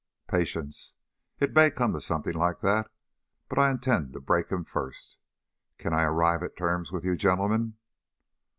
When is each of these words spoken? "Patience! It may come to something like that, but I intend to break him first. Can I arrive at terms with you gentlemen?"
"Patience! 0.27 0.95
It 1.39 1.53
may 1.53 1.69
come 1.69 1.93
to 1.93 2.01
something 2.01 2.33
like 2.33 2.61
that, 2.61 2.89
but 3.47 3.59
I 3.59 3.69
intend 3.69 4.13
to 4.13 4.19
break 4.19 4.49
him 4.49 4.63
first. 4.63 5.15
Can 5.77 5.93
I 5.93 6.01
arrive 6.05 6.41
at 6.41 6.57
terms 6.57 6.91
with 6.91 7.05
you 7.05 7.15
gentlemen?" 7.15 7.75